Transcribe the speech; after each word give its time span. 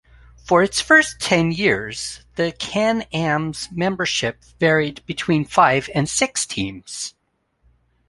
For 0.37 0.63
its 0.63 0.81
first 0.81 1.19
ten 1.21 1.51
years 1.51 2.21
the 2.33 2.55
Can-Am's 2.57 3.69
membership 3.71 4.43
varied 4.59 5.05
between 5.05 5.45
five 5.45 5.91
and 5.93 6.09
six 6.09 6.47
teams. 6.47 7.13